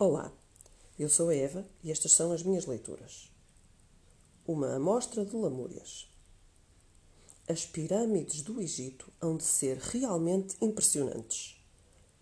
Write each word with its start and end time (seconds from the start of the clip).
Olá, 0.00 0.32
eu 0.96 1.08
sou 1.08 1.28
a 1.28 1.34
Eva 1.34 1.66
e 1.82 1.90
estas 1.90 2.12
são 2.12 2.30
as 2.30 2.44
minhas 2.44 2.66
leituras. 2.66 3.32
Uma 4.46 4.76
amostra 4.76 5.24
de 5.26 5.34
lamúrias. 5.34 6.08
As 7.48 7.66
pirâmides 7.66 8.42
do 8.42 8.60
Egito 8.60 9.12
hão 9.20 9.36
de 9.36 9.42
ser 9.42 9.76
realmente 9.78 10.56
impressionantes. 10.60 11.60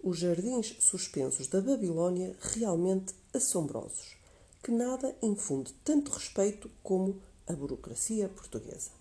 Os 0.03 0.17
jardins 0.17 0.75
suspensos 0.81 1.49
da 1.49 1.61
Babilônia 1.61 2.35
realmente 2.41 3.15
assombrosos, 3.35 4.17
que 4.63 4.71
nada 4.71 5.15
infunde 5.21 5.75
tanto 5.85 6.13
respeito 6.13 6.71
como 6.83 7.21
a 7.47 7.53
burocracia 7.53 8.27
portuguesa. 8.31 8.93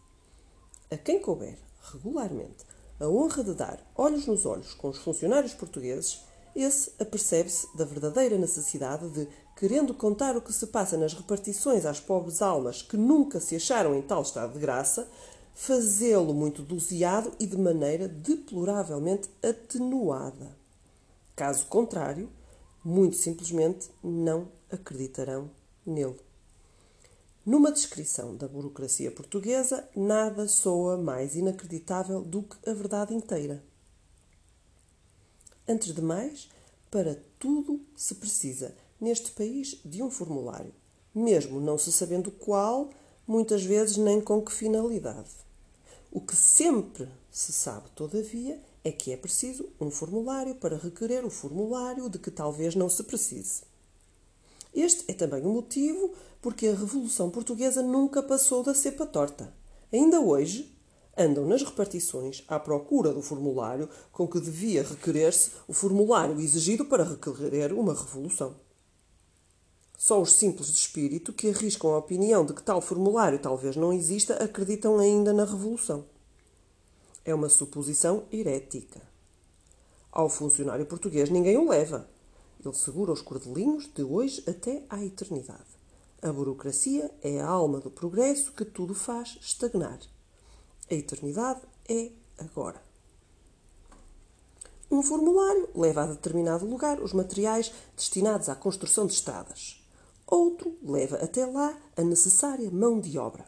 A 0.91 0.97
quem 0.97 1.21
couber 1.21 1.57
regularmente 1.93 2.65
a 2.99 3.07
honra 3.07 3.41
de 3.41 3.53
dar 3.53 3.89
olhos 3.95 4.27
nos 4.27 4.45
olhos 4.45 4.73
com 4.73 4.89
os 4.89 4.97
funcionários 4.97 5.53
portugueses, 5.53 6.25
esse 6.55 6.91
apercebe-se 6.99 7.67
da 7.75 7.83
verdadeira 7.83 8.37
necessidade 8.37 9.09
de, 9.09 9.27
querendo 9.57 9.93
contar 9.93 10.37
o 10.37 10.41
que 10.41 10.53
se 10.53 10.67
passa 10.67 10.97
nas 10.97 11.13
repartições 11.13 11.85
às 11.85 11.99
pobres 11.99 12.41
almas 12.41 12.81
que 12.81 12.95
nunca 12.95 13.39
se 13.39 13.55
acharam 13.55 13.93
em 13.93 14.01
tal 14.01 14.21
estado 14.21 14.53
de 14.53 14.59
graça, 14.59 15.09
fazê-lo 15.53 16.33
muito 16.33 16.61
doseado 16.61 17.31
e 17.39 17.45
de 17.45 17.57
maneira 17.57 18.07
deploravelmente 18.07 19.29
atenuada. 19.43 20.55
Caso 21.35 21.65
contrário, 21.65 22.29
muito 22.83 23.15
simplesmente 23.17 23.89
não 24.03 24.49
acreditarão 24.71 25.49
nele. 25.85 26.19
Numa 27.45 27.71
descrição 27.71 28.35
da 28.35 28.47
burocracia 28.47 29.11
portuguesa, 29.11 29.87
nada 29.95 30.47
soa 30.47 30.97
mais 30.97 31.35
inacreditável 31.35 32.21
do 32.21 32.43
que 32.43 32.69
a 32.69 32.73
verdade 32.73 33.13
inteira. 33.13 33.63
Antes 35.67 35.93
de 35.93 36.01
mais, 36.01 36.49
para 36.91 37.19
tudo 37.39 37.81
se 37.95 38.15
precisa, 38.15 38.75
neste 39.01 39.31
país, 39.31 39.79
de 39.83 40.03
um 40.03 40.11
formulário, 40.11 40.73
mesmo 41.13 41.59
não 41.59 41.77
se 41.77 41.91
sabendo 41.91 42.31
qual, 42.31 42.89
muitas 43.27 43.63
vezes 43.63 43.97
nem 43.97 44.21
com 44.21 44.41
que 44.41 44.51
finalidade. 44.51 45.31
O 46.11 46.21
que 46.21 46.35
sempre 46.35 47.09
se 47.31 47.51
sabe, 47.51 47.89
todavia, 47.95 48.61
é 48.83 48.91
que 48.91 49.11
é 49.11 49.17
preciso 49.17 49.67
um 49.81 49.89
formulário 49.89 50.53
para 50.55 50.77
requerer 50.77 51.25
o 51.25 51.31
formulário 51.31 52.09
de 52.09 52.19
que 52.19 52.29
talvez 52.29 52.75
não 52.75 52.87
se 52.87 53.03
precise. 53.03 53.63
Este 54.73 55.03
é 55.07 55.13
também 55.13 55.43
o 55.43 55.49
motivo 55.49 56.13
porque 56.41 56.67
a 56.67 56.75
Revolução 56.75 57.31
Portuguesa 57.31 57.81
nunca 57.81 58.21
passou 58.21 58.61
da 58.61 58.75
cepa 58.75 59.05
torta. 59.05 59.51
Ainda 59.91 60.21
hoje, 60.21 60.74
andam 61.17 61.45
nas 61.45 61.63
repartições 61.63 62.43
à 62.47 62.59
procura 62.59 63.13
do 63.13 63.21
formulário 63.21 63.89
com 64.11 64.27
que 64.27 64.39
devia 64.39 64.83
requerer-se 64.83 65.51
o 65.67 65.73
formulário 65.73 66.39
exigido 66.39 66.85
para 66.85 67.03
requerer 67.03 67.73
uma 67.73 67.93
revolução. 67.93 68.55
Só 69.97 70.21
os 70.21 70.33
simples 70.33 70.67
de 70.67 70.77
espírito 70.77 71.31
que 71.31 71.49
arriscam 71.49 71.91
a 71.91 71.97
opinião 71.97 72.45
de 72.45 72.53
que 72.53 72.61
tal 72.61 72.81
formulário 72.81 73.39
talvez 73.39 73.75
não 73.75 73.93
exista 73.93 74.35
acreditam 74.43 74.99
ainda 74.99 75.31
na 75.31 75.45
revolução. 75.45 76.05
É 77.23 77.33
uma 77.33 77.49
suposição 77.49 78.25
herética. 78.31 79.01
Ao 80.11 80.29
funcionário 80.29 80.85
português 80.85 81.29
ninguém 81.29 81.57
o 81.57 81.69
leva. 81.69 82.09
Ele 82.63 82.73
segura 82.73 83.11
os 83.11 83.21
cordelinhos 83.21 83.87
de 83.93 84.03
hoje 84.03 84.43
até 84.47 84.83
à 84.89 85.03
eternidade. 85.03 85.75
A 86.21 86.31
burocracia 86.31 87.11
é 87.21 87.39
a 87.39 87.47
alma 87.47 87.79
do 87.79 87.91
progresso 87.91 88.51
que 88.51 88.65
tudo 88.65 88.93
faz 88.93 89.37
estagnar. 89.41 89.99
A 90.89 90.93
eternidade 90.93 91.61
é 91.89 92.11
agora. 92.37 92.81
Um 94.89 95.01
formulário 95.01 95.67
leva 95.73 96.03
a 96.03 96.05
determinado 96.05 96.65
lugar 96.65 97.01
os 97.01 97.11
materiais 97.11 97.71
destinados 97.95 98.49
à 98.49 98.55
construção 98.55 99.07
de 99.07 99.13
estradas. 99.13 99.83
Outro 100.27 100.77
leva 100.83 101.17
até 101.17 101.45
lá 101.45 101.75
a 101.97 102.03
necessária 102.03 102.69
mão 102.69 102.99
de 102.99 103.17
obra. 103.17 103.45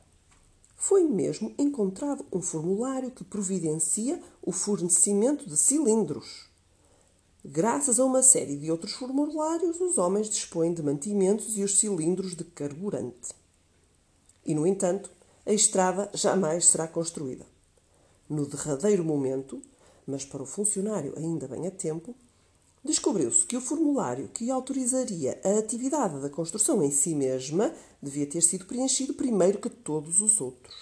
Foi 0.75 1.03
mesmo 1.03 1.53
encontrado 1.57 2.25
um 2.31 2.41
formulário 2.41 3.11
que 3.11 3.23
providencia 3.23 4.21
o 4.41 4.51
fornecimento 4.51 5.47
de 5.47 5.57
cilindros. 5.57 6.47
Graças 7.45 7.99
a 7.99 8.05
uma 8.05 8.23
série 8.23 8.57
de 8.57 8.71
outros 8.71 8.93
formulários, 8.93 9.79
os 9.79 9.97
homens 9.97 10.29
dispõem 10.29 10.73
de 10.73 10.83
mantimentos 10.83 11.57
e 11.57 11.63
os 11.63 11.79
cilindros 11.79 12.35
de 12.35 12.43
carburante. 12.43 13.33
E, 14.45 14.53
no 14.53 14.67
entanto, 14.67 15.09
a 15.47 15.53
estrada 15.53 16.11
jamais 16.13 16.67
será 16.67 16.89
construída. 16.89 17.45
No 18.29 18.45
derradeiro 18.45 19.01
momento, 19.01 19.61
mas 20.05 20.25
para 20.25 20.43
o 20.43 20.45
funcionário 20.45 21.13
ainda 21.15 21.47
bem 21.47 21.65
a 21.65 21.71
tempo, 21.71 22.13
descobriu-se 22.83 23.45
que 23.45 23.55
o 23.55 23.61
formulário 23.61 24.27
que 24.27 24.51
autorizaria 24.51 25.39
a 25.45 25.57
atividade 25.57 26.19
da 26.19 26.29
construção 26.29 26.83
em 26.83 26.91
si 26.91 27.15
mesma 27.15 27.73
devia 28.01 28.27
ter 28.27 28.41
sido 28.41 28.65
preenchido 28.65 29.13
primeiro 29.13 29.59
que 29.59 29.69
todos 29.69 30.21
os 30.21 30.41
outros. 30.41 30.75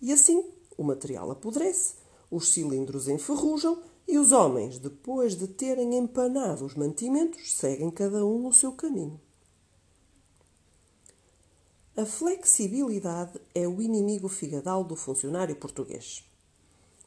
E 0.00 0.10
assim, 0.14 0.42
o 0.78 0.82
material 0.82 1.30
apodrece, 1.30 1.96
os 2.30 2.48
cilindros 2.48 3.06
enferrujam 3.06 3.82
e 4.08 4.16
os 4.18 4.32
homens, 4.32 4.78
depois 4.78 5.36
de 5.36 5.46
terem 5.46 5.98
empanado 5.98 6.64
os 6.64 6.74
mantimentos, 6.74 7.52
seguem 7.52 7.90
cada 7.90 8.24
um 8.24 8.46
o 8.46 8.52
seu 8.52 8.72
caminho. 8.72 9.20
A 11.94 12.06
flexibilidade 12.06 13.38
é 13.54 13.68
o 13.68 13.82
inimigo 13.82 14.26
figadal 14.26 14.82
do 14.82 14.96
funcionário 14.96 15.54
português. 15.54 16.24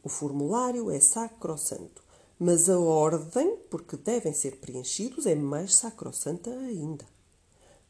O 0.04 0.10
formulário 0.10 0.92
é 0.92 1.00
sacrossanto, 1.00 2.04
mas 2.38 2.70
a 2.70 2.80
ordem, 2.80 3.58
porque 3.68 3.98
devem 3.98 4.32
ser 4.32 4.58
preenchidos, 4.58 5.26
é 5.26 5.34
mais 5.34 5.74
sacrossanta 5.74 6.52
ainda. 6.52 7.04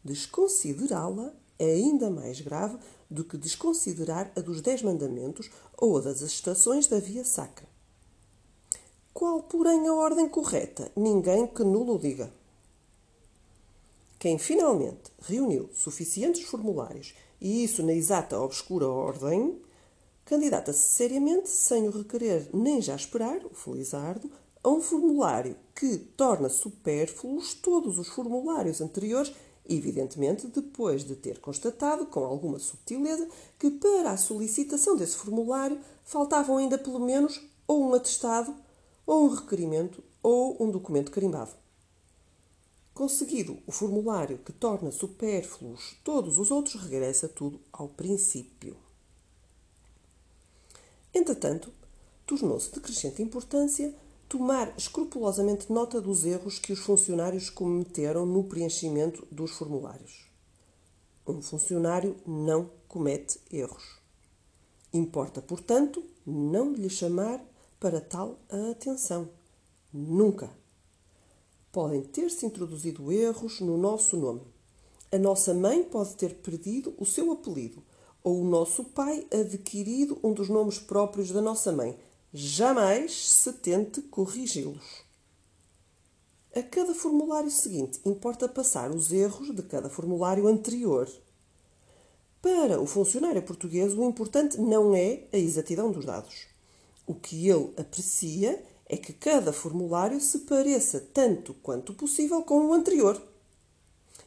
Desconsiderá-la 0.06 1.34
é 1.60 1.70
ainda 1.74 2.10
mais 2.10 2.40
grave 2.40 2.78
do 3.12 3.26
que 3.26 3.38
desconsiderar 3.38 4.32
a 4.34 4.40
dos 4.40 4.62
Dez 4.62 4.82
Mandamentos 4.82 5.52
ou 5.78 5.98
a 5.98 6.02
das 6.02 6.22
estações 6.22 6.88
da 6.88 6.98
Via 6.98 7.26
Sacra. 7.26 7.68
Qual, 9.14 9.44
porém, 9.44 9.86
a 9.86 9.94
ordem 9.94 10.30
correta? 10.30 10.90
Ninguém 10.96 11.46
que 11.46 11.64
nulo 11.66 12.00
diga. 12.00 12.32
Quem 14.26 14.40
finalmente 14.40 15.12
reuniu 15.22 15.70
suficientes 15.72 16.42
formulários, 16.42 17.14
e 17.40 17.64
isso 17.64 17.84
na 17.84 17.94
exata 17.94 18.40
obscura 18.40 18.88
ordem, 18.88 19.62
candidata-se 20.26 20.80
seriamente, 20.80 21.48
sem 21.48 21.88
o 21.88 21.92
requerer 21.92 22.50
nem 22.52 22.82
já 22.82 22.96
esperar, 22.96 23.46
o 23.46 23.54
felizardo, 23.54 24.32
a 24.64 24.70
um 24.70 24.82
formulário 24.82 25.56
que 25.76 26.00
torna 26.00 26.50
supérfluos 26.50 27.54
todos 27.54 28.00
os 28.00 28.08
formulários 28.08 28.82
anteriores, 28.82 29.32
evidentemente 29.70 30.48
depois 30.48 31.04
de 31.04 31.16
ter 31.16 31.38
constatado, 31.38 32.08
com 32.08 32.22
alguma 32.22 32.58
subtileza, 32.58 33.30
que 33.60 33.70
para 33.70 34.10
a 34.10 34.18
solicitação 34.18 34.98
desse 34.98 35.18
formulário 35.18 35.80
faltavam 36.04 36.58
ainda 36.58 36.80
pelo 36.80 37.00
menos 37.00 37.48
ou 37.68 37.92
um 37.92 37.94
atestado 37.94 38.56
ou 39.06 39.26
um 39.26 39.36
requerimento 39.36 40.04
ou 40.24 40.58
um 40.60 40.72
documento 40.72 41.12
carimbado. 41.12 41.52
Conseguido 42.96 43.60
o 43.68 43.74
formulário 43.74 44.38
que 44.38 44.54
torna 44.54 44.90
supérfluos 44.90 45.98
todos 46.02 46.40
os 46.40 46.50
outros, 46.50 46.82
regressa 46.82 47.28
tudo 47.28 47.60
ao 47.70 47.90
princípio. 47.90 48.78
Entretanto, 51.14 51.74
tornou-se 52.26 52.72
de 52.72 52.80
crescente 52.80 53.22
importância 53.22 53.94
tomar 54.30 54.74
escrupulosamente 54.78 55.70
nota 55.74 56.00
dos 56.00 56.24
erros 56.24 56.58
que 56.58 56.72
os 56.72 56.80
funcionários 56.80 57.50
cometeram 57.50 58.26
no 58.26 58.46
preenchimento 58.46 59.28
dos 59.30 59.52
formulários. 59.52 60.30
Um 61.28 61.42
funcionário 61.42 62.16
não 62.26 62.72
comete 62.88 63.42
erros. 63.52 64.00
Importa, 64.94 65.42
portanto, 65.42 66.02
não 66.26 66.72
lhe 66.72 66.90
chamar 66.90 67.44
para 67.78 68.00
tal 68.00 68.40
a 68.50 68.72
atenção. 68.72 69.30
Nunca. 69.92 70.50
Podem 71.76 72.02
ter-se 72.04 72.46
introduzido 72.46 73.12
erros 73.12 73.60
no 73.60 73.78
nosso 73.78 74.16
nome. 74.16 74.40
A 75.12 75.18
nossa 75.18 75.54
mãe 75.54 75.84
pode 75.84 76.16
ter 76.16 76.36
perdido 76.36 76.94
o 76.98 77.06
seu 77.06 77.34
apelido, 77.34 77.84
ou 78.24 78.40
o 78.40 78.46
nosso 78.46 78.86
pai 78.86 79.28
adquirido 79.30 80.18
um 80.24 80.32
dos 80.32 80.48
nomes 80.48 80.80
próprios 80.80 81.32
da 81.32 81.42
nossa 81.42 81.74
mãe. 81.74 82.00
Jamais 82.34 83.12
se 83.12 83.52
tente 83.52 84.02
corrigi-los. 84.04 85.04
A 86.56 86.64
cada 86.64 86.96
formulário 86.96 87.52
seguinte 87.52 88.00
importa 88.06 88.48
passar 88.48 88.90
os 88.90 89.12
erros 89.12 89.54
de 89.54 89.62
cada 89.62 89.90
formulário 89.90 90.48
anterior. 90.48 91.12
Para 92.42 92.80
o 92.80 92.86
funcionário 92.86 93.44
português, 93.44 93.92
o 93.94 94.04
importante 94.06 94.62
não 94.62 94.96
é 94.96 95.28
a 95.34 95.38
exatidão 95.38 95.92
dos 95.92 96.06
dados. 96.06 96.48
O 97.06 97.14
que 97.14 97.50
ele 97.50 97.74
aprecia 97.76 98.64
é 98.88 98.98
que 98.98 99.14
cada 99.14 99.52
formulário 99.52 100.20
se 100.20 100.40
pareça 100.40 101.00
tanto 101.00 101.54
quanto 101.56 101.94
possível 101.94 102.42
com 102.44 102.68
o 102.68 102.74
anterior. 102.74 103.22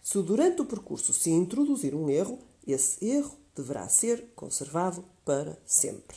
Se 0.03 0.21
durante 0.23 0.63
o 0.63 0.67
percurso 0.67 1.13
se 1.13 1.31
introduzir 1.31 1.95
um 1.95 2.09
erro, 2.09 2.39
esse 2.67 3.05
erro 3.07 3.37
deverá 3.55 3.89
ser 3.89 4.33
conservado 4.35 5.05
para 5.25 5.59
sempre. 5.67 6.17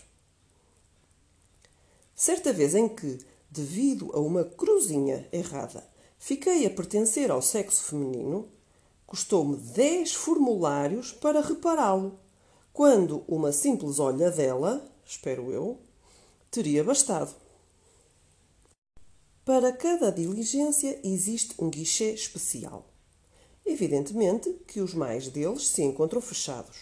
Certa 2.16 2.54
vez 2.54 2.76
em 2.76 2.88
que, 2.88 3.20
devido 3.50 4.12
a 4.14 4.20
uma 4.20 4.44
cruzinha 4.44 5.28
errada, 5.32 5.84
Fiquei 6.24 6.68
a 6.68 6.70
pertencer 6.70 7.32
ao 7.32 7.42
sexo 7.42 7.84
feminino, 7.86 8.48
custou-me 9.08 9.58
10 9.58 10.14
formulários 10.14 11.12
para 11.12 11.42
repará-lo, 11.42 12.20
quando 12.72 13.24
uma 13.28 13.52
simples 13.52 13.98
olhadela, 13.98 14.88
espero 15.04 15.52
eu, 15.52 15.80
teria 16.52 16.84
bastado. 16.84 17.34
Para 19.44 19.72
cada 19.72 20.12
diligência 20.12 21.00
existe 21.04 21.56
um 21.58 21.68
guichê 21.68 22.14
especial. 22.14 22.88
Evidentemente 23.66 24.52
que 24.68 24.80
os 24.80 24.94
mais 24.94 25.30
deles 25.30 25.68
se 25.68 25.82
encontram 25.82 26.22
fechados. 26.22 26.78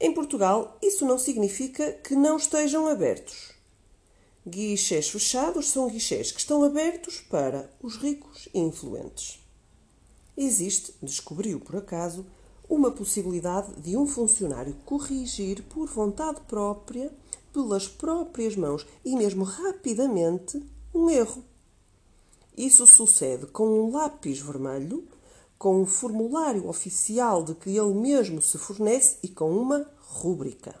Em 0.00 0.12
Portugal, 0.12 0.78
isso 0.82 1.04
não 1.04 1.18
significa 1.18 1.92
que 1.92 2.14
não 2.14 2.38
estejam 2.38 2.86
abertos. 2.86 3.52
Guichês 4.46 5.10
fechados 5.10 5.68
são 5.68 5.88
guichês 5.88 6.32
que 6.32 6.40
estão 6.40 6.64
abertos 6.64 7.20
para 7.20 7.70
os 7.82 7.96
ricos 7.96 8.48
e 8.54 8.58
influentes. 8.58 9.38
Existe, 10.34 10.94
descobriu 11.02 11.60
por 11.60 11.76
acaso, 11.76 12.26
uma 12.68 12.90
possibilidade 12.90 13.80
de 13.82 13.98
um 13.98 14.06
funcionário 14.06 14.74
corrigir 14.86 15.62
por 15.64 15.88
vontade 15.88 16.40
própria, 16.48 17.12
pelas 17.52 17.86
próprias 17.86 18.56
mãos 18.56 18.86
e 19.04 19.14
mesmo 19.14 19.44
rapidamente, 19.44 20.62
um 20.94 21.10
erro. 21.10 21.44
Isso 22.56 22.86
sucede 22.86 23.46
com 23.46 23.66
um 23.66 23.92
lápis 23.92 24.38
vermelho, 24.38 25.06
com 25.58 25.82
um 25.82 25.86
formulário 25.86 26.68
oficial 26.68 27.42
de 27.42 27.54
que 27.54 27.76
ele 27.76 27.94
mesmo 27.94 28.40
se 28.40 28.56
fornece 28.58 29.18
e 29.22 29.28
com 29.28 29.50
uma 29.50 29.90
rúbrica. 30.00 30.80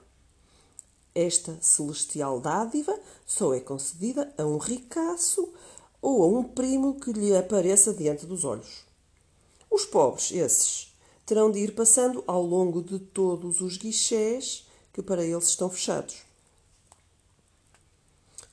Esta 1.14 1.58
celestial 1.60 2.40
dádiva 2.40 2.98
só 3.26 3.54
é 3.54 3.60
concedida 3.60 4.32
a 4.38 4.44
um 4.44 4.58
ricaço 4.58 5.52
ou 6.00 6.22
a 6.22 6.26
um 6.26 6.42
primo 6.42 7.00
que 7.00 7.12
lhe 7.12 7.36
apareça 7.36 7.92
diante 7.92 8.26
dos 8.26 8.44
olhos. 8.44 8.84
Os 9.70 9.84
pobres, 9.84 10.32
esses, 10.32 10.94
terão 11.24 11.50
de 11.50 11.58
ir 11.58 11.74
passando 11.74 12.22
ao 12.26 12.42
longo 12.42 12.82
de 12.82 12.98
todos 12.98 13.60
os 13.60 13.76
guichés 13.76 14.66
que 14.92 15.02
para 15.02 15.24
eles 15.24 15.48
estão 15.48 15.70
fechados. 15.70 16.23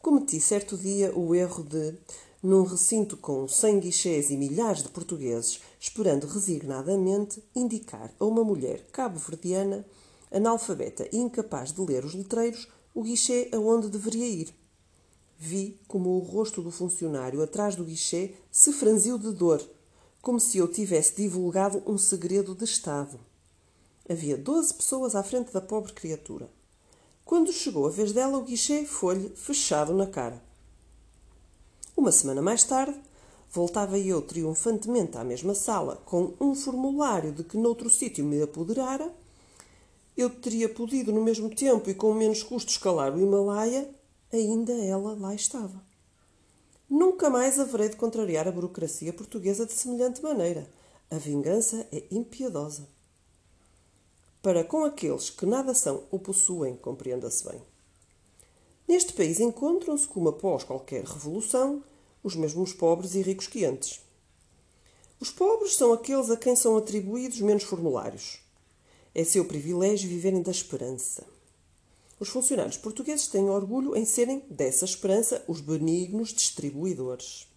Cometi 0.02 0.40
certo 0.42 0.76
dia 0.76 1.16
o 1.16 1.36
erro 1.36 1.64
de, 1.64 1.96
num 2.42 2.64
recinto 2.64 3.16
com 3.16 3.48
cem 3.48 3.80
guichés 3.80 4.32
e 4.32 4.36
milhares 4.36 4.82
de 4.82 4.90
portugueses, 4.90 5.62
esperando 5.80 6.26
resignadamente, 6.26 7.44
indicar 7.56 8.12
a 8.20 8.26
uma 8.26 8.44
mulher 8.44 8.88
cabo-verdiana 8.92 9.86
analfabeta 10.32 11.08
e 11.12 11.18
incapaz 11.18 11.72
de 11.72 11.82
ler 11.82 12.04
os 12.04 12.16
letreiros, 12.16 12.68
o 12.96 13.04
guichê 13.04 13.52
aonde 13.54 13.90
deveria 13.90 14.26
ir. 14.26 14.56
Vi 15.38 15.80
como 15.88 16.10
o 16.10 16.20
rosto 16.20 16.64
do 16.64 16.72
funcionário 16.72 17.40
atrás 17.44 17.76
do 17.76 17.86
guichê 17.86 18.34
se 18.50 18.74
franziu 18.74 19.20
de 19.20 19.32
dor, 19.32 19.62
como 20.20 20.40
se 20.40 20.58
eu 20.58 20.68
tivesse 20.68 21.16
divulgado 21.16 21.84
um 21.86 22.00
segredo 22.00 22.56
de 22.56 22.64
Estado. 22.64 23.20
Havia 24.10 24.36
doze 24.36 24.74
pessoas 24.74 25.14
à 25.14 25.22
frente 25.22 25.54
da 25.54 25.62
pobre 25.62 25.94
criatura. 25.94 26.50
Quando 27.32 27.54
chegou 27.54 27.88
a 27.88 27.90
vez 27.90 28.12
dela, 28.12 28.38
o 28.38 28.44
guichê 28.44 28.84
foi-lhe 28.84 29.30
fechado 29.30 29.94
na 29.94 30.06
cara. 30.06 30.44
Uma 31.96 32.12
semana 32.12 32.42
mais 32.42 32.66
tarde, 32.66 33.00
voltava 33.50 33.98
eu 33.98 34.22
triunfantemente 34.22 35.18
à 35.18 35.24
mesma 35.24 35.56
sala, 35.56 35.96
com 36.06 36.34
um 36.42 36.54
formulário 36.54 37.32
de 37.32 37.46
que 37.46 37.56
noutro 37.56 37.90
sítio 37.90 38.26
me 38.26 38.42
apoderara, 38.42 39.10
eu 40.18 40.30
teria 40.30 40.68
podido 40.68 41.14
no 41.14 41.24
mesmo 41.24 41.50
tempo 41.50 41.90
e 41.90 41.94
com 41.94 42.14
menos 42.14 42.44
custo 42.44 42.70
escalar 42.70 43.16
o 43.16 43.22
Himalaia, 43.22 43.90
ainda 44.30 44.74
ela 44.74 45.16
lá 45.18 45.34
estava. 45.34 45.82
Nunca 46.90 47.30
mais 47.30 47.58
haverei 47.58 47.88
de 47.88 47.96
contrariar 47.96 48.46
a 48.46 48.52
burocracia 48.52 49.14
portuguesa 49.14 49.66
de 49.66 49.72
semelhante 49.72 50.22
maneira. 50.22 50.70
A 51.10 51.16
vingança 51.16 51.88
é 51.94 52.04
impiedosa. 52.12 52.90
Para 54.42 54.64
com 54.64 54.84
aqueles 54.84 55.30
que 55.30 55.46
nada 55.46 55.74
são 55.76 56.04
ou 56.10 56.18
possuem, 56.18 56.76
compreenda-se 56.76 57.48
bem. 57.48 57.62
Neste 58.88 59.14
país 59.14 59.40
encontram-se, 59.40 60.08
como 60.08 60.30
após 60.30 60.64
qualquer 60.64 61.04
revolução, 61.04 61.84
os 62.24 62.36
mesmos 62.36 62.74
pobres 62.74 63.14
e 63.14 63.22
ricos 63.22 63.46
que 63.46 63.64
antes. 63.64 64.02
Os 65.20 65.30
pobres 65.30 65.76
são 65.76 65.94
aqueles 65.94 66.32
a 66.32 66.38
quem 66.38 66.56
são 66.56 66.76
atribuídos 66.76 67.40
menos 67.40 67.62
formulários. 67.64 68.40
É 69.14 69.24
seu 69.24 69.46
privilégio 69.46 70.10
viverem 70.10 70.42
da 70.42 70.50
esperança. 70.50 71.24
Os 72.20 72.30
funcionários 72.30 72.78
portugueses 72.78 73.28
têm 73.28 73.48
orgulho 73.48 73.96
em 73.96 74.06
serem, 74.06 74.44
dessa 74.50 74.86
esperança, 74.86 75.44
os 75.48 75.62
benignos 75.62 76.30
distribuidores. 76.34 77.51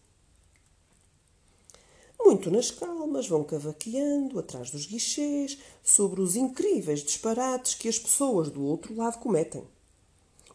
Muito 2.24 2.50
nas 2.50 2.70
calmas, 2.70 3.28
vão 3.28 3.44
cavaqueando 3.44 4.38
atrás 4.38 4.70
dos 4.70 4.86
guichês 4.86 5.58
sobre 5.82 6.22
os 6.22 6.36
incríveis 6.36 7.00
disparates 7.00 7.74
que 7.74 7.86
as 7.86 7.98
pessoas 7.98 8.48
do 8.48 8.64
outro 8.64 8.96
lado 8.96 9.18
cometem. 9.18 9.62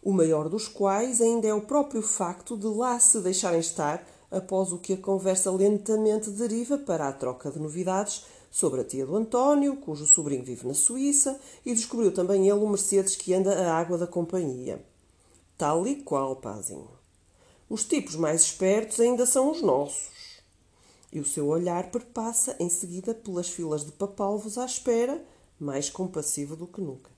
O 0.02 0.12
maior 0.12 0.50
dos 0.50 0.68
quais 0.68 1.22
ainda 1.22 1.48
é 1.48 1.54
o 1.54 1.62
próprio 1.62 2.02
facto 2.02 2.58
de 2.58 2.66
lá 2.66 3.00
se 3.00 3.22
deixarem 3.22 3.60
estar 3.60 4.04
após 4.32 4.72
o 4.72 4.80
que 4.80 4.94
a 4.94 4.98
conversa 4.98 5.52
lentamente 5.52 6.32
deriva 6.32 6.76
para 6.76 7.08
a 7.08 7.14
troca 7.14 7.52
de 7.52 7.60
novidades 7.60 8.26
sobre 8.50 8.82
a 8.82 8.84
tia 8.84 9.06
do 9.06 9.16
António, 9.16 9.76
cujo 9.76 10.08
sobrinho 10.08 10.44
vive 10.44 10.66
na 10.66 10.74
Suíça, 10.74 11.40
e 11.64 11.76
descobriu 11.76 12.12
também 12.12 12.50
ele 12.50 12.60
o 12.60 12.68
Mercedes 12.68 13.16
que 13.16 13.32
anda 13.32 13.54
a 13.54 13.78
água 13.78 13.96
da 13.96 14.08
companhia. 14.08 14.84
Tal 15.56 15.86
e 15.86 15.98
qual, 15.98 16.36
pazinho. 16.36 16.90
Os 17.70 17.84
tipos 17.84 18.16
mais 18.16 18.42
espertos 18.42 19.00
ainda 19.00 19.28
são 19.28 19.52
os 19.52 19.62
nossos. 19.62 20.29
E 21.12 21.20
o 21.20 21.26
seu 21.26 21.48
olhar 21.48 21.92
perpassa 21.92 22.56
em 22.60 22.70
seguida 22.70 23.14
pelas 23.14 23.50
filas 23.50 23.86
de 23.86 23.92
papalvos 23.92 24.58
à 24.58 24.66
espera, 24.66 25.26
mais 25.60 25.90
compassivo 25.90 26.56
do 26.56 26.68
que 26.68 26.82
nunca. 26.82 27.10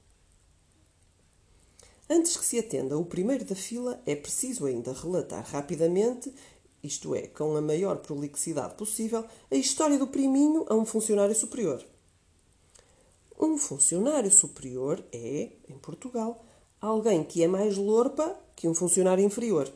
Antes 2.09 2.35
que 2.35 2.45
se 2.45 2.59
atenda 2.59 2.97
o 2.97 3.05
primeiro 3.05 3.45
da 3.45 3.55
fila, 3.55 4.01
é 4.05 4.15
preciso 4.15 4.65
ainda 4.65 4.93
relatar 4.93 5.45
rapidamente 5.45 6.33
isto 6.83 7.13
é, 7.13 7.27
com 7.27 7.55
a 7.55 7.61
maior 7.61 7.97
prolixidade 7.97 8.73
possível, 8.75 9.23
a 9.51 9.55
história 9.55 9.99
do 9.99 10.07
priminho 10.07 10.65
a 10.67 10.75
um 10.75 10.85
funcionário 10.85 11.35
superior. 11.35 11.85
Um 13.39 13.57
funcionário 13.57 14.31
superior 14.31 15.03
é, 15.11 15.51
em 15.69 15.77
Portugal, 15.77 16.43
alguém 16.79 17.23
que 17.23 17.43
é 17.43 17.47
mais 17.47 17.77
lorpa 17.77 18.35
que 18.55 18.67
um 18.67 18.73
funcionário 18.73 19.23
inferior. 19.23 19.71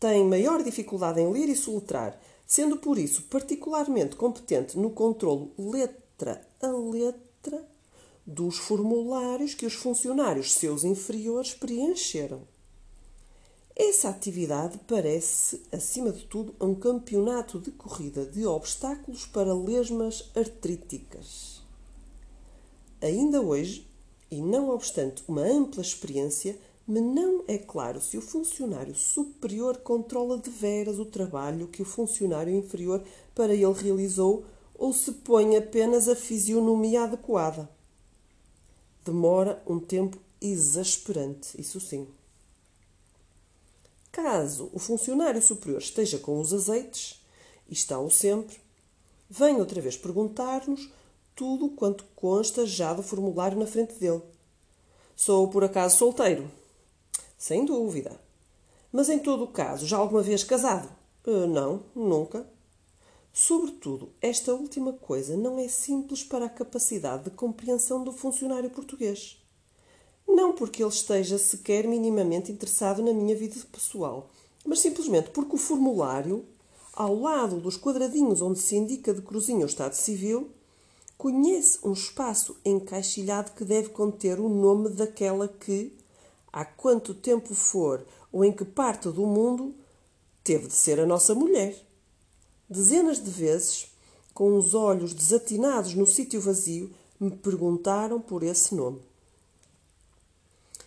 Tem 0.00 0.24
maior 0.24 0.62
dificuldade 0.62 1.20
em 1.20 1.30
ler 1.30 1.48
e 1.48 1.56
soletrar, 1.56 2.20
sendo 2.48 2.78
por 2.78 2.98
isso 2.98 3.24
particularmente 3.24 4.16
competente 4.16 4.78
no 4.78 4.90
controlo 4.90 5.52
letra 5.58 6.48
a 6.62 6.68
letra 6.68 7.68
dos 8.26 8.56
formulários 8.56 9.54
que 9.54 9.66
os 9.66 9.74
funcionários 9.74 10.54
seus 10.54 10.82
inferiores 10.82 11.52
preencheram. 11.52 12.48
Essa 13.76 14.08
atividade 14.08 14.80
parece, 14.88 15.62
acima 15.70 16.10
de 16.10 16.24
tudo, 16.24 16.54
um 16.60 16.74
campeonato 16.74 17.60
de 17.60 17.70
corrida 17.70 18.24
de 18.24 18.44
obstáculos 18.44 19.26
para 19.26 19.54
lesmas 19.54 20.30
artríticas. 20.34 21.62
Ainda 23.00 23.40
hoje, 23.40 23.86
e 24.30 24.40
não 24.40 24.70
obstante 24.70 25.22
uma 25.28 25.42
ampla 25.42 25.82
experiência, 25.82 26.58
me 26.88 27.02
não 27.02 27.44
é 27.46 27.58
claro 27.58 28.00
se 28.00 28.16
o 28.16 28.22
funcionário 28.22 28.94
superior 28.94 29.76
controla 29.76 30.38
de 30.38 30.48
veras 30.48 30.98
o 30.98 31.04
trabalho 31.04 31.68
que 31.68 31.82
o 31.82 31.84
funcionário 31.84 32.54
inferior 32.54 33.04
para 33.34 33.52
ele 33.52 33.70
realizou 33.70 34.46
ou 34.74 34.90
se 34.94 35.12
põe 35.12 35.54
apenas 35.54 36.08
a 36.08 36.16
fisionomia 36.16 37.02
adequada. 37.02 37.68
Demora 39.04 39.62
um 39.66 39.78
tempo 39.78 40.16
exasperante, 40.40 41.60
isso 41.60 41.78
sim. 41.78 42.08
Caso 44.10 44.70
o 44.72 44.78
funcionário 44.78 45.42
superior 45.42 45.82
esteja 45.82 46.18
com 46.18 46.40
os 46.40 46.54
azeites, 46.54 47.22
e 47.68 47.74
está-o 47.74 48.10
sempre, 48.10 48.56
vem 49.28 49.56
outra 49.56 49.82
vez 49.82 49.94
perguntar-nos 49.94 50.88
tudo 51.36 51.68
quanto 51.68 52.06
consta 52.16 52.64
já 52.64 52.94
do 52.94 53.02
formulário 53.02 53.58
na 53.58 53.66
frente 53.66 53.92
dele. 53.94 54.22
Sou 55.14 55.48
por 55.48 55.62
acaso 55.62 55.98
solteiro? 55.98 56.57
Sem 57.38 57.64
dúvida. 57.64 58.20
Mas 58.92 59.08
em 59.08 59.20
todo 59.20 59.44
o 59.44 59.48
caso, 59.48 59.86
já 59.86 59.96
alguma 59.96 60.22
vez 60.22 60.42
casado? 60.42 60.88
Uh, 61.24 61.46
não, 61.46 61.84
nunca. 61.94 62.44
Sobretudo, 63.32 64.10
esta 64.20 64.52
última 64.52 64.92
coisa 64.92 65.36
não 65.36 65.60
é 65.60 65.68
simples 65.68 66.24
para 66.24 66.46
a 66.46 66.50
capacidade 66.50 67.24
de 67.24 67.30
compreensão 67.30 68.02
do 68.02 68.10
funcionário 68.10 68.68
português. 68.70 69.40
Não 70.26 70.52
porque 70.52 70.82
ele 70.82 70.90
esteja 70.90 71.38
sequer 71.38 71.86
minimamente 71.86 72.50
interessado 72.50 73.02
na 73.02 73.12
minha 73.12 73.36
vida 73.36 73.54
pessoal, 73.70 74.28
mas 74.66 74.80
simplesmente 74.80 75.30
porque 75.30 75.54
o 75.54 75.58
formulário, 75.58 76.44
ao 76.92 77.14
lado 77.14 77.60
dos 77.60 77.76
quadradinhos 77.76 78.42
onde 78.42 78.58
se 78.58 78.74
indica 78.74 79.14
de 79.14 79.22
cruzinho 79.22 79.62
o 79.62 79.66
estado 79.66 79.94
civil, 79.94 80.50
conhece 81.16 81.78
um 81.84 81.92
espaço 81.92 82.56
encaixilhado 82.64 83.52
que 83.52 83.64
deve 83.64 83.90
conter 83.90 84.40
o 84.40 84.48
nome 84.48 84.88
daquela 84.88 85.48
que, 85.48 85.92
há 86.58 86.64
quanto 86.64 87.14
tempo 87.14 87.54
for 87.54 88.04
ou 88.32 88.44
em 88.44 88.50
que 88.50 88.64
parte 88.64 89.08
do 89.10 89.24
mundo, 89.24 89.76
teve 90.42 90.66
de 90.66 90.72
ser 90.74 90.98
a 90.98 91.06
nossa 91.06 91.32
mulher. 91.32 91.86
Dezenas 92.68 93.22
de 93.22 93.30
vezes, 93.30 93.92
com 94.34 94.56
os 94.58 94.74
olhos 94.74 95.14
desatinados 95.14 95.94
no 95.94 96.04
sítio 96.04 96.40
vazio, 96.40 96.92
me 97.20 97.30
perguntaram 97.30 98.20
por 98.20 98.42
esse 98.42 98.74
nome. 98.74 99.00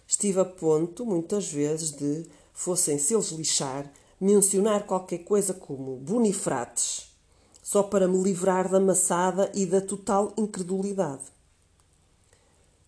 Estive 0.06 0.42
a 0.42 0.46
ponto, 0.46 1.06
muitas 1.06 1.50
vezes, 1.50 1.92
de, 1.92 2.26
fossem-se 2.52 3.14
eles 3.14 3.30
lixar, 3.30 3.90
mencionar 4.20 4.86
qualquer 4.86 5.20
coisa 5.20 5.54
como 5.54 5.96
Bonifrates, 5.96 7.16
só 7.64 7.82
para 7.82 8.10
me 8.10 8.22
livrar 8.22 8.70
da 8.70 8.80
maçada 8.80 9.50
e 9.56 9.66
da 9.66 9.80
total 9.80 10.34
incredulidade. 10.38 11.24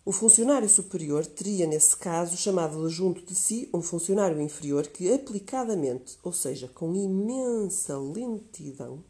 O 0.06 0.12
funcionário 0.12 0.68
superior 0.68 1.26
teria, 1.26 1.66
nesse 1.66 1.96
caso, 1.96 2.36
chamado 2.36 2.90
junto 2.90 3.22
de 3.22 3.34
si 3.34 3.70
um 3.74 3.82
funcionário 3.82 4.42
inferior 4.42 4.86
que, 4.88 5.10
aplicadamente, 5.10 6.20
ou 6.22 6.34
seja, 6.34 6.68
com 6.68 6.94
imensa 6.94 7.98
lentidão, 7.98 9.02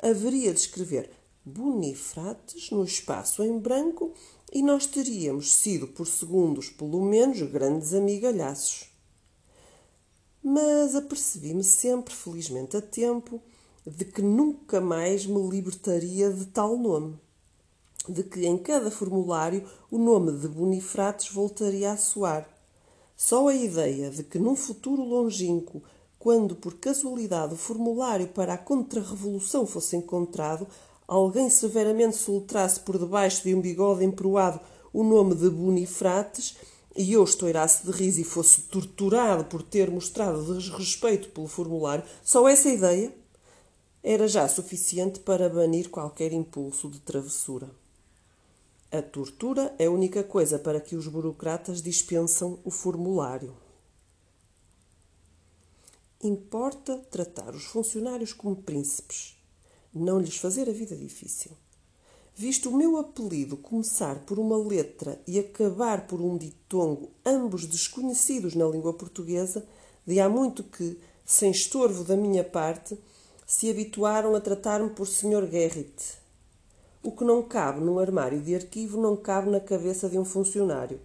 haveria 0.00 0.52
de 0.52 0.58
escrever 0.58 1.10
Bonifrates 1.44 2.72
no 2.72 2.82
espaço 2.82 3.40
em 3.44 3.56
branco 3.56 4.12
e 4.52 4.64
nós 4.64 4.88
teríamos 4.88 5.54
sido, 5.54 5.86
por 5.86 6.08
segundos, 6.08 6.70
pelo 6.70 7.00
menos, 7.04 7.40
grandes 7.42 7.94
amigalhaços. 7.94 8.90
Mas 10.42 10.96
apercebi-me 10.96 11.62
sempre, 11.62 12.12
felizmente 12.12 12.76
a 12.76 12.82
tempo, 12.82 13.40
de 13.86 14.04
que 14.04 14.22
nunca 14.22 14.80
mais 14.80 15.24
me 15.24 15.48
libertaria 15.48 16.32
de 16.32 16.46
tal 16.46 16.76
nome 16.76 17.16
de 18.12 18.22
que 18.22 18.46
em 18.46 18.58
cada 18.58 18.90
formulário 18.90 19.64
o 19.90 19.98
nome 19.98 20.32
de 20.38 20.48
Bonifrates 20.48 21.32
voltaria 21.32 21.92
a 21.92 21.96
soar. 21.96 22.48
Só 23.16 23.48
a 23.48 23.54
ideia 23.54 24.10
de 24.10 24.22
que 24.22 24.38
num 24.38 24.54
futuro 24.54 25.02
longínquo, 25.02 25.82
quando 26.18 26.54
por 26.54 26.74
casualidade 26.74 27.54
o 27.54 27.56
formulário 27.56 28.28
para 28.28 28.54
a 28.54 28.58
contra-revolução 28.58 29.66
fosse 29.66 29.96
encontrado, 29.96 30.66
alguém 31.06 31.48
severamente 31.48 32.16
soltrasse 32.16 32.80
por 32.80 32.98
debaixo 32.98 33.42
de 33.44 33.54
um 33.54 33.60
bigode 33.60 34.04
emproado 34.04 34.60
o 34.92 35.04
nome 35.04 35.34
de 35.34 35.48
Bonifrates 35.48 36.56
e 36.96 37.12
eu 37.12 37.22
estourasse 37.22 37.84
de 37.84 37.92
riso 37.92 38.20
e 38.20 38.24
fosse 38.24 38.62
torturado 38.62 39.44
por 39.44 39.62
ter 39.62 39.90
mostrado 39.90 40.54
desrespeito 40.54 41.28
pelo 41.28 41.46
formulário, 41.46 42.04
só 42.24 42.48
essa 42.48 42.68
ideia 42.68 43.14
era 44.02 44.26
já 44.26 44.48
suficiente 44.48 45.20
para 45.20 45.48
banir 45.48 45.90
qualquer 45.90 46.32
impulso 46.32 46.88
de 46.88 47.00
travessura. 47.00 47.70
A 48.90 49.02
tortura 49.02 49.74
é 49.80 49.86
a 49.86 49.90
única 49.90 50.22
coisa 50.22 50.60
para 50.60 50.80
que 50.80 50.94
os 50.94 51.08
burocratas 51.08 51.82
dispensam 51.82 52.60
o 52.64 52.70
formulário. 52.70 53.56
Importa 56.22 56.96
tratar 57.10 57.54
os 57.54 57.64
funcionários 57.64 58.32
como 58.32 58.56
príncipes, 58.56 59.36
não 59.92 60.20
lhes 60.20 60.36
fazer 60.36 60.68
a 60.68 60.72
vida 60.72 60.96
difícil. 60.96 61.50
Visto 62.34 62.70
o 62.70 62.76
meu 62.76 62.96
apelido 62.96 63.56
começar 63.56 64.20
por 64.20 64.38
uma 64.38 64.56
letra 64.56 65.20
e 65.26 65.38
acabar 65.38 66.06
por 66.06 66.20
um 66.20 66.36
ditongo, 66.36 67.10
ambos 67.24 67.66
desconhecidos 67.66 68.54
na 68.54 68.66
língua 68.66 68.92
portuguesa, 68.92 69.66
de 70.06 70.20
há 70.20 70.28
muito 70.28 70.62
que, 70.62 70.98
sem 71.24 71.50
estorvo 71.50 72.04
da 72.04 72.16
minha 72.16 72.44
parte, 72.44 72.96
se 73.46 73.68
habituaram 73.68 74.34
a 74.34 74.40
tratar-me 74.40 74.90
por 74.90 75.08
Sr. 75.08 75.46
Guerrit, 75.46 76.18
o 77.06 77.12
que 77.12 77.22
não 77.22 77.40
cabe 77.40 77.80
num 77.80 78.00
armário 78.00 78.42
de 78.42 78.52
arquivo 78.52 79.00
não 79.00 79.16
cabe 79.16 79.48
na 79.48 79.60
cabeça 79.60 80.08
de 80.08 80.18
um 80.18 80.24
funcionário. 80.24 81.00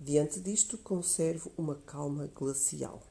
Diante 0.00 0.40
disto, 0.40 0.78
conservo 0.78 1.52
uma 1.58 1.74
calma 1.74 2.30
glacial. 2.34 3.02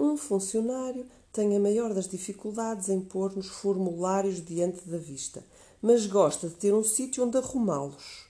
Um 0.00 0.16
funcionário 0.16 1.06
tem 1.32 1.56
a 1.56 1.60
maior 1.60 1.94
das 1.94 2.08
dificuldades 2.08 2.88
em 2.88 3.00
pôr-nos 3.00 3.46
formulários 3.46 4.44
diante 4.44 4.88
da 4.88 4.98
vista, 4.98 5.44
mas 5.80 6.06
gosta 6.06 6.48
de 6.48 6.56
ter 6.56 6.74
um 6.74 6.82
sítio 6.82 7.24
onde 7.24 7.38
arrumá-los. 7.38 8.26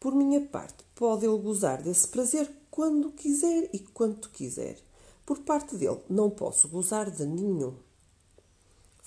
Por 0.00 0.12
minha 0.12 0.40
parte, 0.40 0.84
pode 0.92 1.24
ele 1.24 1.38
gozar 1.38 1.80
desse 1.80 2.08
prazer 2.08 2.50
quando 2.68 3.12
quiser 3.12 3.70
e 3.72 3.78
quanto 3.78 4.28
quiser. 4.30 4.76
Por 5.24 5.38
parte 5.38 5.76
dele, 5.76 6.00
não 6.10 6.28
posso 6.28 6.66
gozar 6.68 7.08
de 7.12 7.24
nenhum 7.24 7.76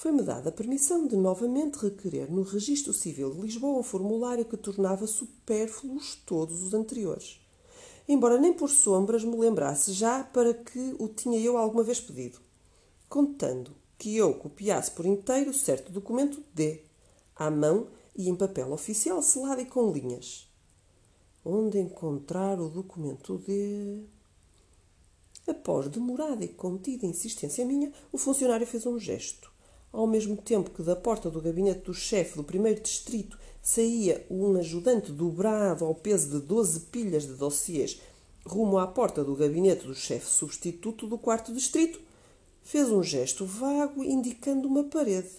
foi-me 0.02 0.24
dada 0.24 0.50
a 0.50 0.52
permissão 0.52 1.06
de 1.06 1.16
novamente 1.16 1.76
requerer 1.76 2.32
no 2.32 2.42
Registro 2.42 2.92
Civil 2.92 3.36
de 3.36 3.42
Lisboa 3.42 3.78
um 3.78 3.84
formulário 3.84 4.44
que 4.44 4.58
tornava 4.58 5.06
supérfluos 5.06 6.16
todos 6.26 6.64
os 6.64 6.74
anteriores. 6.74 7.40
Embora 8.10 8.40
nem 8.40 8.52
por 8.52 8.68
sombras 8.68 9.24
me 9.24 9.38
lembrasse 9.38 9.94
já 9.94 10.24
para 10.24 10.56
que 10.56 10.96
o 10.98 11.08
tinha 11.08 11.40
eu 11.40 11.56
alguma 11.56 11.84
vez 11.84 12.02
pedido. 12.02 12.40
Contando 13.08 13.76
que 13.96 14.18
eu 14.18 14.34
copiasse 14.34 14.90
por 14.90 15.06
inteiro 15.06 15.54
certo 15.54 15.92
documento 15.92 16.44
D, 16.52 16.82
à 17.36 17.52
mão 17.52 17.88
e 18.16 18.28
em 18.28 18.36
papel 18.36 18.74
oficial 18.74 19.22
selado 19.22 19.62
e 19.62 19.66
com 19.66 19.92
linhas. 19.92 20.50
Onde 21.46 21.78
encontrar 21.78 22.60
o 22.60 22.70
documento 22.70 23.38
D? 23.38 24.04
Após 25.46 25.90
demorada 25.90 26.44
e 26.44 26.48
contida 26.48 27.06
insistência 27.06 27.64
minha, 27.64 27.94
o 28.12 28.18
funcionário 28.18 28.66
fez 28.66 28.88
um 28.88 28.98
gesto 28.98 29.51
ao 29.92 30.08
mesmo 30.08 30.38
tempo 30.38 30.72
que 30.72 30.84
da 30.84 30.96
porta 30.96 31.30
do 31.30 31.42
gabinete 31.42 31.86
do 31.86 31.94
chefe 31.94 32.38
do 32.38 32.44
primeiro 32.44 32.82
distrito 32.82 33.38
saía 33.62 34.26
um 34.30 34.58
ajudante 34.58 35.12
dobrado 35.12 35.86
ao 35.86 35.94
peso 35.94 36.30
de 36.30 36.46
doze 36.46 36.80
pilhas 36.82 37.24
de 37.24 37.34
dossiês 37.34 38.00
rumo 38.46 38.78
à 38.78 38.88
porta 38.88 39.24
do 39.24 39.36
gabinete 39.36 39.86
do 39.86 39.96
chefe 39.96 40.26
substituto 40.26 41.08
do 41.08 41.18
quarto 41.18 41.54
distrito, 41.54 42.02
fez 42.64 42.90
um 42.90 43.04
gesto 43.04 43.46
vago 43.46 44.04
indicando 44.04 44.68
uma 44.68 44.84
parede. 44.84 45.30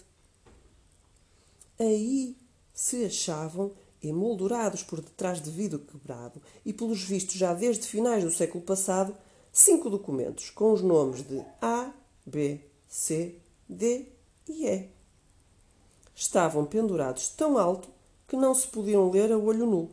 Aí 1.79 2.35
se 2.73 3.05
achavam, 3.05 3.71
emoldurados 4.01 4.83
por 4.83 4.99
detrás 4.99 5.41
de 5.41 5.49
vidro 5.49 5.79
quebrado 5.79 6.41
e 6.65 6.73
pelos 6.73 7.03
vistos 7.03 7.35
já 7.35 7.53
desde 7.53 7.87
finais 7.87 8.23
do 8.23 8.31
século 8.31 8.63
passado, 8.63 9.15
cinco 9.51 9.89
documentos 9.89 10.49
com 10.49 10.73
os 10.73 10.81
nomes 10.81 11.25
de 11.27 11.41
A, 11.61 11.91
B, 12.25 12.59
C, 12.87 13.35
D 13.67 14.12
e 14.47 14.67
é. 14.67 14.89
Estavam 16.15 16.65
pendurados 16.65 17.29
tão 17.29 17.57
alto 17.57 17.89
que 18.27 18.35
não 18.35 18.53
se 18.53 18.67
podiam 18.67 19.09
ler 19.09 19.31
a 19.31 19.37
olho 19.37 19.65
nu. 19.65 19.89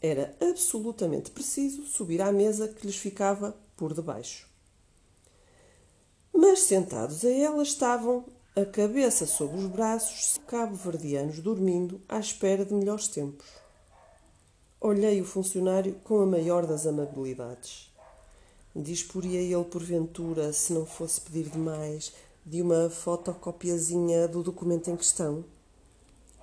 Era 0.00 0.36
absolutamente 0.40 1.30
preciso 1.30 1.84
subir 1.84 2.20
à 2.20 2.30
mesa 2.30 2.68
que 2.68 2.86
lhes 2.86 2.96
ficava 2.96 3.56
por 3.76 3.94
debaixo. 3.94 4.48
Mas 6.32 6.60
sentados 6.60 7.24
a 7.24 7.30
ela 7.30 7.62
estavam, 7.62 8.24
a 8.54 8.64
cabeça 8.64 9.26
sobre 9.26 9.56
os 9.56 9.66
braços, 9.66 10.38
cabo-verdianos 10.46 11.40
dormindo 11.40 12.00
à 12.08 12.18
espera 12.18 12.64
de 12.64 12.74
melhores 12.74 13.08
tempos. 13.08 13.46
Olhei 14.80 15.20
o 15.20 15.24
funcionário 15.24 15.94
com 16.04 16.20
a 16.20 16.26
maior 16.26 16.66
das 16.66 16.86
amabilidades. 16.86 17.90
Disporia 18.74 19.40
ele, 19.40 19.64
porventura, 19.64 20.52
se 20.52 20.74
não 20.74 20.84
fosse 20.84 21.20
pedir 21.22 21.48
demais, 21.48 22.12
de 22.46 22.62
uma 22.62 22.88
fotocopiazinha 22.88 24.28
do 24.28 24.40
documento 24.40 24.88
em 24.88 24.96
questão. 24.96 25.44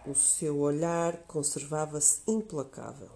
O 0.05 0.13
seu 0.13 0.59
olhar 0.59 1.15
conservava-se 1.25 2.19
implacável. 2.27 3.07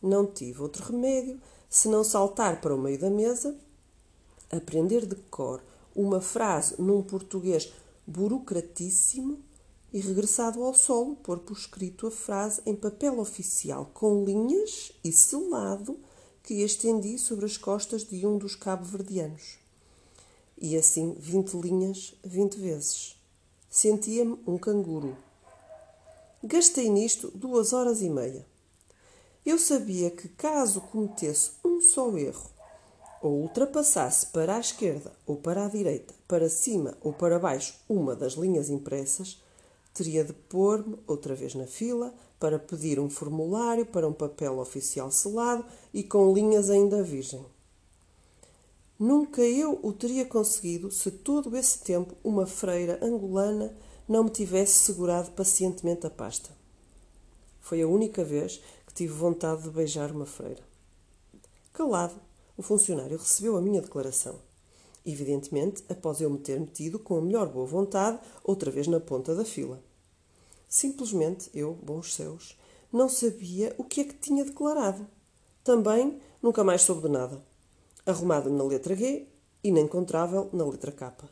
Não 0.00 0.24
tive 0.26 0.62
outro 0.62 0.82
remédio 0.82 1.38
senão 1.68 2.02
saltar 2.02 2.58
para 2.62 2.74
o 2.74 2.80
meio 2.80 2.98
da 2.98 3.10
mesa, 3.10 3.54
aprender 4.50 5.04
de 5.04 5.14
cor 5.14 5.62
uma 5.94 6.22
frase 6.22 6.80
num 6.80 7.02
português 7.02 7.70
burocratíssimo 8.06 9.38
e, 9.92 10.00
regressado 10.00 10.62
ao 10.64 10.72
solo, 10.72 11.16
pôr 11.16 11.40
por 11.40 11.54
escrito 11.54 12.06
a 12.06 12.10
frase 12.10 12.62
em 12.64 12.74
papel 12.74 13.20
oficial 13.20 13.90
com 13.92 14.24
linhas 14.24 14.90
e 15.04 15.12
selado 15.12 15.98
que 16.42 16.62
estendi 16.62 17.18
sobre 17.18 17.44
as 17.44 17.58
costas 17.58 18.08
de 18.08 18.26
um 18.26 18.38
dos 18.38 18.54
cabo-verdianos 18.54 19.59
e 20.60 20.76
assim 20.76 21.14
vinte 21.18 21.56
linhas 21.56 22.14
vinte 22.22 22.58
vezes. 22.58 23.16
Sentia-me 23.68 24.38
um 24.46 24.58
canguru. 24.58 25.16
Gastei 26.42 26.88
nisto 26.88 27.30
duas 27.34 27.72
horas 27.72 28.02
e 28.02 28.10
meia. 28.10 28.44
Eu 29.44 29.58
sabia 29.58 30.10
que, 30.10 30.28
caso 30.28 30.80
cometesse 30.80 31.52
um 31.64 31.80
só 31.80 32.16
erro, 32.18 32.50
ou 33.22 33.42
ultrapassasse 33.42 34.26
para 34.26 34.56
a 34.56 34.60
esquerda 34.60 35.12
ou 35.26 35.36
para 35.36 35.64
a 35.64 35.68
direita, 35.68 36.14
para 36.26 36.48
cima 36.48 36.96
ou 37.00 37.12
para 37.12 37.38
baixo 37.38 37.74
uma 37.88 38.14
das 38.14 38.34
linhas 38.34 38.68
impressas, 38.68 39.42
teria 39.94 40.24
de 40.24 40.32
pôr-me 40.32 40.98
outra 41.06 41.34
vez 41.34 41.54
na 41.54 41.66
fila 41.66 42.14
para 42.38 42.58
pedir 42.58 42.98
um 42.98 43.10
formulário 43.10 43.84
para 43.84 44.08
um 44.08 44.12
papel 44.12 44.58
oficial 44.58 45.10
selado 45.10 45.64
e 45.92 46.02
com 46.02 46.32
linhas 46.32 46.70
ainda 46.70 47.02
virgem. 47.02 47.44
Nunca 49.00 49.40
eu 49.40 49.80
o 49.82 49.94
teria 49.94 50.26
conseguido 50.26 50.90
se 50.90 51.10
todo 51.10 51.56
esse 51.56 51.78
tempo 51.78 52.14
uma 52.22 52.46
freira 52.46 53.02
angolana 53.02 53.74
não 54.06 54.24
me 54.24 54.28
tivesse 54.28 54.74
segurado 54.74 55.30
pacientemente 55.30 56.06
a 56.06 56.10
pasta. 56.10 56.50
Foi 57.60 57.80
a 57.80 57.88
única 57.88 58.22
vez 58.22 58.60
que 58.86 58.92
tive 58.92 59.14
vontade 59.14 59.62
de 59.62 59.70
beijar 59.70 60.12
uma 60.12 60.26
freira. 60.26 60.62
Calado, 61.72 62.20
o 62.58 62.62
funcionário 62.62 63.16
recebeu 63.16 63.56
a 63.56 63.62
minha 63.62 63.80
declaração. 63.80 64.38
Evidentemente, 65.06 65.82
após 65.88 66.20
eu 66.20 66.28
me 66.28 66.36
ter 66.38 66.60
metido 66.60 66.98
com 66.98 67.16
a 67.16 67.22
melhor 67.22 67.48
boa 67.48 67.64
vontade 67.64 68.20
outra 68.44 68.70
vez 68.70 68.86
na 68.86 69.00
ponta 69.00 69.34
da 69.34 69.46
fila. 69.46 69.82
Simplesmente 70.68 71.48
eu, 71.54 71.72
bons 71.72 72.14
céus, 72.14 72.54
não 72.92 73.08
sabia 73.08 73.74
o 73.78 73.84
que 73.84 74.02
é 74.02 74.04
que 74.04 74.12
tinha 74.16 74.44
declarado. 74.44 75.06
Também 75.64 76.20
nunca 76.42 76.62
mais 76.62 76.82
soube 76.82 77.04
de 77.04 77.08
nada. 77.08 77.49
Arrumado 78.06 78.50
na 78.50 78.64
letra 78.64 78.96
G, 78.96 79.26
inencontrável 79.62 80.48
na 80.52 80.64
letra 80.64 80.90
K. 80.90 81.28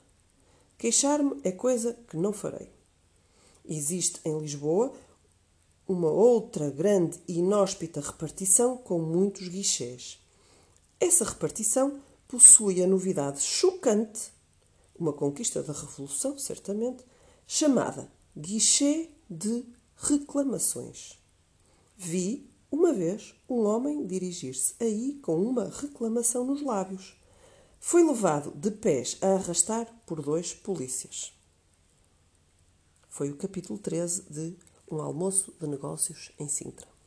Queixar-me 0.77 1.41
é 1.43 1.51
coisa 1.51 1.95
que 2.09 2.17
não 2.17 2.33
farei. 2.33 2.71
Existe 3.65 4.21
em 4.25 4.39
Lisboa 4.39 4.93
uma 5.87 6.11
outra 6.11 6.71
grande 6.71 7.19
e 7.27 7.39
inóspita 7.39 8.01
repartição 8.01 8.77
com 8.77 8.99
muitos 8.99 9.49
guichês. 9.49 10.21
Essa 11.01 11.25
repartição 11.25 12.01
possui 12.29 12.83
a 12.83 12.87
novidade 12.87 13.41
chocante, 13.41 14.31
uma 14.99 15.13
conquista 15.13 15.63
da 15.63 15.73
Revolução, 15.73 16.39
certamente, 16.39 17.03
chamada 17.47 18.11
guichê 18.37 19.09
de 19.31 19.65
reclamações. 19.97 21.19
Vi, 21.97 22.49
uma 22.71 22.93
vez, 22.93 23.35
um 23.49 23.65
homem 23.65 24.07
dirigir-se 24.07 24.75
aí 24.79 25.19
com 25.23 25.41
uma 25.41 25.71
reclamação 25.71 26.45
nos 26.45 26.63
lábios. 26.63 27.17
Foi 27.81 28.05
levado 28.05 28.51
de 28.51 28.71
pés 28.71 29.17
a 29.23 29.35
arrastar 29.35 29.87
por 30.05 30.21
dois 30.21 30.53
polícias. 30.53 31.33
Foi 33.09 33.31
o 33.31 33.37
capítulo 33.37 33.79
13 33.79 34.23
de 34.31 34.57
Um 34.91 35.01
Almoço 35.01 35.55
de 35.59 35.67
Negócios 35.67 36.31
em 36.39 36.47
Sintra. 36.49 36.98